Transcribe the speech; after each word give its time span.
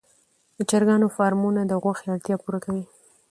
د 0.57 0.59
چرګانو 0.69 1.07
فارمونه 1.15 1.61
د 1.65 1.71
غوښې 1.83 2.07
اړتیا 2.13 2.35
پوره 2.43 2.59
کوي. 2.65 2.85